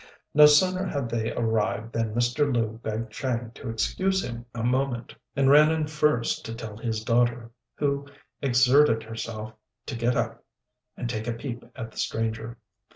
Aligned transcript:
No 0.33 0.47
sooner 0.47 0.83
had 0.83 1.09
they 1.09 1.31
arrived, 1.31 1.93
than 1.93 2.15
Mr. 2.15 2.51
Lu 2.51 2.79
begged 2.81 3.11
Chang 3.11 3.51
to 3.51 3.69
excuse 3.69 4.23
him 4.23 4.47
a 4.51 4.63
moment, 4.63 5.13
and 5.35 5.47
ran 5.51 5.69
in 5.71 5.85
first 5.85 6.43
to 6.45 6.55
tell 6.55 6.75
his 6.77 7.03
daughter, 7.03 7.51
who 7.75 8.07
exerted 8.41 9.03
herself 9.03 9.53
to 9.85 9.95
get 9.95 10.17
up 10.17 10.43
and 10.97 11.07
take 11.07 11.27
a 11.27 11.33
peep 11.33 11.63
at 11.75 11.91
the 11.91 11.97
stranger. 11.99 12.57